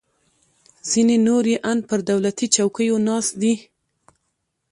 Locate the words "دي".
3.41-3.53